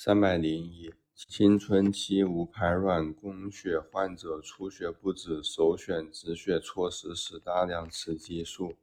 [0.00, 8.76] 三百零一，青春期无排卵宫血患者出血不止，首选止血措施是大量雌激素。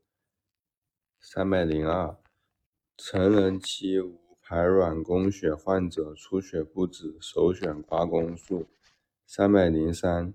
[1.22, 2.18] 三百零二，
[2.98, 8.68] 成人期无排卵宫血患者出血不止，首选刮宫术。
[9.26, 10.34] 三百零三，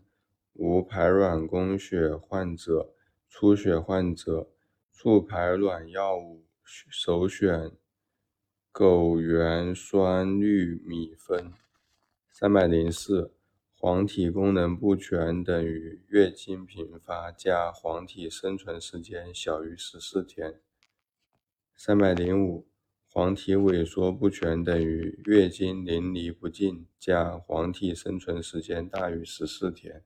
[0.55, 2.95] 无排卵宫血患者
[3.29, 4.49] 出血患者
[4.91, 7.71] 促排卵药物首选。
[8.73, 11.53] 枸橼酸氯米芬。
[12.31, 13.33] 三百零四，
[13.77, 20.61] 黄体功能不全等于月经频发加黄体生存时间小于十四天。
[21.75, 22.69] 三百零五，
[23.09, 30.05] 黄体萎缩不全等于月经淋漓不尽加黄体生存时间大于十四天。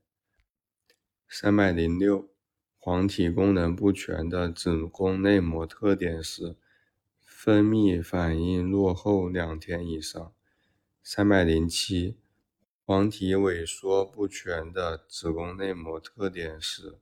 [1.29, 2.31] 三百零六，
[2.79, 6.57] 黄体功能不全的子宫内膜特点是。
[7.45, 10.33] 分泌反应落后两天以上。
[11.03, 12.17] 三百零七，
[12.87, 17.01] 黄体萎缩不全的子宫内膜特点是：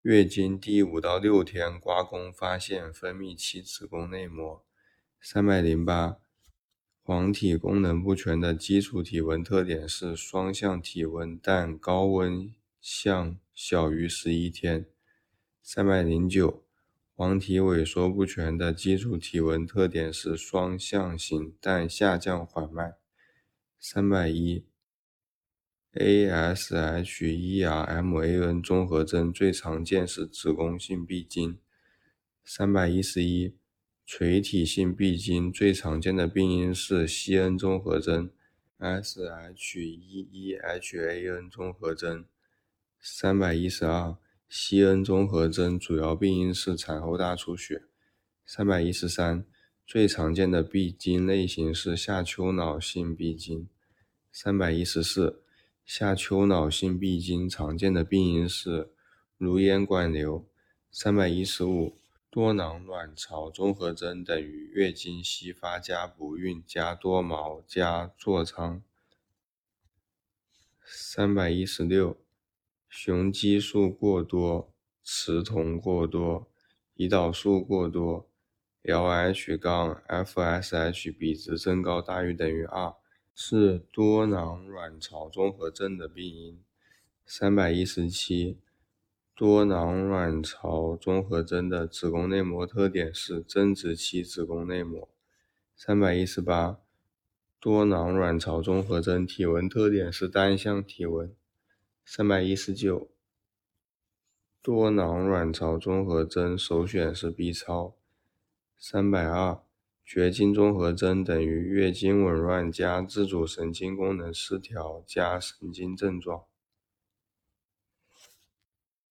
[0.00, 4.64] 月经第五到六天刮宫发现分泌期子宫内膜。
[5.20, 6.16] 三百零八，
[7.02, 14.86] 黄体功能不全的基础体温特点是双向体温，但高温向小于十一天。
[15.62, 16.67] 三百零九。
[17.18, 22.94] 黄体萎缩不全的基础体温特点是双向型，但下降缓慢。
[23.76, 24.64] 三百一
[25.94, 26.62] ，ASHERMAN
[28.62, 31.58] 综合征最常见是子宫性闭经。
[32.44, 33.56] 三百一十一，
[34.06, 38.30] 垂体性闭经最常见的病因是西恩综合征
[38.78, 42.24] ，SH1E HAN 综合征。
[43.00, 44.16] 三百一十二。
[44.48, 47.84] 西恩综合征主要病因是产后大出血。
[48.46, 49.44] 三百一十三，
[49.86, 53.68] 最常见的闭经类型是下丘脑性闭经。
[54.32, 55.42] 三百一十四，
[55.84, 58.90] 下丘脑性闭经常见的病因是
[59.36, 60.46] 如咽管瘤。
[60.90, 61.98] 三百一十五，
[62.30, 68.82] 多囊卵巢综合征等于月经稀发加不孕加多毛加痤疮。
[70.86, 72.16] 三百一十六。
[72.88, 74.72] 雄激素过多、
[75.02, 76.48] 雌酮过多、
[76.96, 78.28] 胰岛素过多、
[78.82, 82.94] LH 杠 FSH 比值增高大于等于二，
[83.34, 86.64] 是多囊卵巢综合症的病因。
[87.26, 88.58] 三百一十七，
[89.34, 95.08] 多囊卵巢综合征的子宫内膜特点是增殖期子宫内膜。
[95.76, 96.78] 三百一十八，
[97.60, 101.32] 多囊卵巢综合征体温特点是单向体温。
[102.10, 103.10] 三百一十九，
[104.62, 107.94] 多囊卵巢综合征首选是 B 超。
[108.78, 109.60] 三百二，
[110.06, 116.46] 绝经综合征等于月经紊乱加自主神经功能失调加神经症状。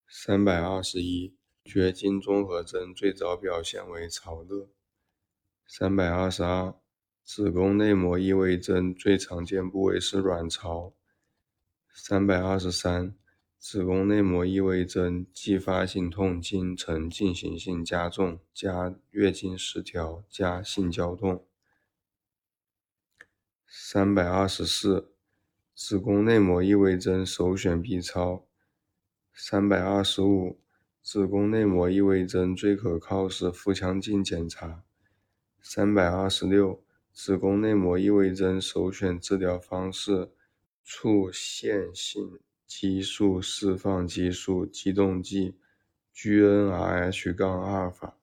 [0.07, 4.69] 三百二十一，绝经综合征最早表现为潮热。
[5.67, 6.73] 三百二十二，
[7.23, 10.96] 子宫内膜异位症最常见部位是卵巢。
[11.99, 13.15] 三百二十三，
[13.57, 21.43] 子宫内膜异位症继发性痛经呈进行性加重加月经失调加性交痛。
[23.67, 25.11] 三百二十四，
[25.73, 28.45] 子宫内膜异位症首选 B 超。
[29.33, 30.59] 三百二十五，
[31.01, 34.83] 子宫内膜异位症最可靠是腹腔镜检查。
[35.63, 40.29] 三百二十六，子宫内膜异位症首选治疗方式。
[40.89, 45.57] 促腺性激素释放激素激动剂
[46.15, 48.17] GnRH- 阿尔法。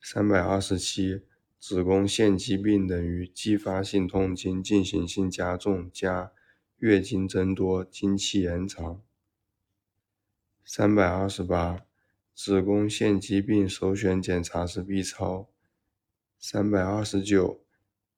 [0.00, 1.22] 三百二十七，
[1.58, 6.32] 子宫腺肌病等于继发性痛经进行性加重加
[6.76, 9.02] 月经增多经期延长。
[10.64, 11.84] 三百二十八，
[12.32, 15.50] 子宫腺肌病首选检查是 B 超。
[16.38, 17.64] 三百二十九。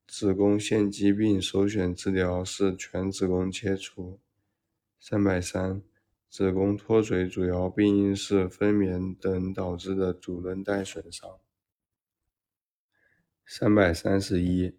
[0.06, 4.20] 子宫腺肌病首选治疗是全子宫切除。
[5.00, 5.82] 三百三，
[6.28, 11.38] 子宫脱垂主要病因是分娩等导致的主韧带损伤。
[13.44, 14.76] 三百三十一，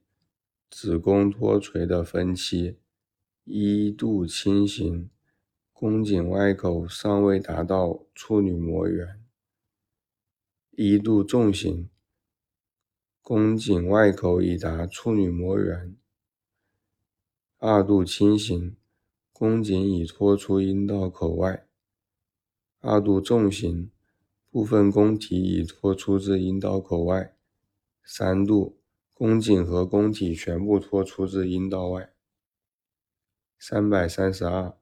[0.70, 2.78] 子宫脱垂的分期：
[3.44, 5.10] 一度轻型，
[5.74, 9.20] 宫颈外口尚未达到处女膜缘；
[10.72, 11.90] 一度重型。
[13.28, 15.96] 宫颈外口已达处女膜缘，
[17.58, 18.78] 二度轻型，
[19.34, 21.66] 宫颈已脱出阴道口外；
[22.82, 23.90] 二度重型，
[24.52, 27.32] 部分宫体已脱出至阴道口外；
[28.04, 28.78] 三度，
[29.16, 32.14] 宫颈和宫体全部脱出至阴道外。
[33.58, 34.78] 三百三十二，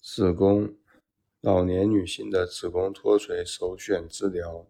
[0.00, 0.74] 子宫，
[1.42, 4.66] 老年女性的子宫脱垂首选治疗，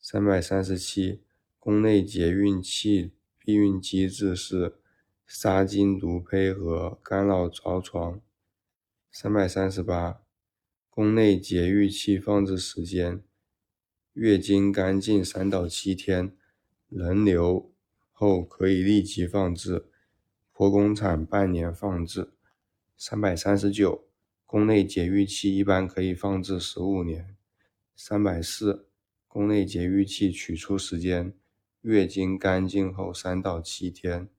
[0.00, 1.22] 三百三十七，
[1.60, 3.12] 宫内节育器。
[3.38, 4.80] 避孕机制是
[5.24, 8.20] 杀精毒胚和干扰着床。
[9.12, 10.20] 三百三十八，
[10.90, 13.22] 宫内节育器放置时间：
[14.18, 16.34] 月经干净三到七天，
[16.88, 17.70] 人流
[18.12, 19.90] 后可以立即放置；
[20.54, 22.32] 剖宫产半年放置。
[22.96, 24.08] 三百三十九，
[24.46, 27.36] 宫内节育器一般可以放置十五年。
[27.94, 28.88] 三百四，
[29.28, 31.34] 宫内节育器取出时间。
[31.82, 34.30] 月经干净后三到七天。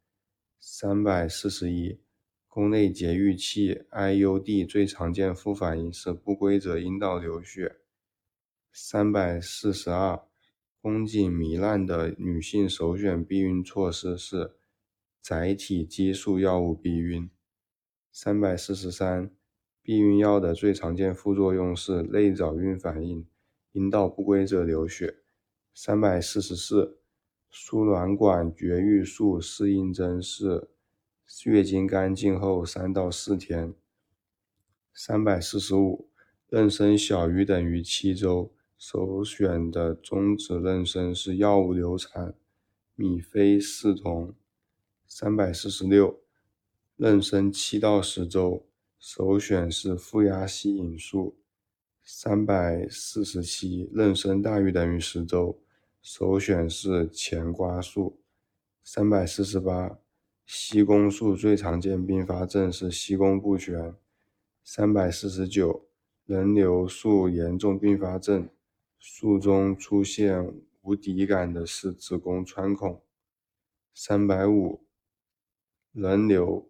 [0.59, 1.99] 三百四十一，
[2.47, 7.75] 宫内节育器 IUD 最常见副反应是不规则阴道流血。
[8.79, 10.21] 三百四十二，
[10.79, 14.53] 宫颈糜烂的女性首选避孕措施是
[15.19, 17.27] 载体激素药物避孕。
[18.11, 19.31] 三百四十三，
[19.81, 23.27] 避孕药的最常见副作用是内早孕反应、
[23.71, 25.15] 阴道不规则流血。
[25.73, 26.99] 三百四十四。
[27.49, 30.69] 输卵管绝育术适应症是
[31.45, 33.73] 月经干净后三到四天。
[34.93, 36.09] 三百四十五，
[36.51, 42.35] 妊娠小于等于七周，首选的终止妊娠是药物流产，
[42.93, 44.35] 米非司酮。
[45.07, 46.19] 三百四十六，
[46.95, 48.67] 妊娠七到十周，
[48.99, 51.35] 首选是负压吸引术。
[52.03, 55.59] 三百四十七，妊娠大于等于十周。
[56.03, 58.19] 首选是前刮术。
[58.83, 59.97] 三百四十八，
[60.45, 63.95] 吸宫术最常见并发症是吸宫不全。
[64.63, 65.87] 三百四十九，
[66.27, 68.47] 人流术严重并发症，
[68.99, 73.01] 术中出现无底感的是子宫穿孔。
[73.93, 74.85] 三百五，
[75.91, 76.69] 人流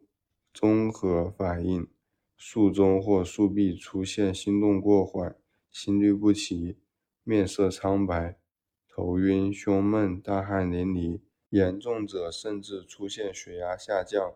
[0.53, 1.87] 综合反应，
[2.35, 5.35] 术中或术壁出现心动过缓、
[5.71, 6.77] 心律不齐、
[7.23, 8.39] 面色苍白。
[8.87, 14.33] 头晕、胸闷、大汗淋漓，严重者甚至出现血压下降、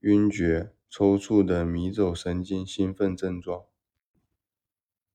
[0.00, 3.64] 晕厥、抽搐等迷走神经兴奋症状。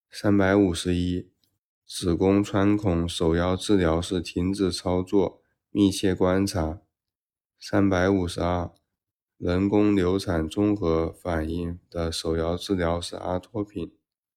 [0.09, 1.29] 三百五十一，
[1.89, 5.41] 子宫穿孔首要治疗是停止操作，
[5.71, 6.81] 密切观察。
[7.57, 8.69] 三百五十二，
[9.37, 13.93] 人工流产综合反应的首要治疗是阿托品。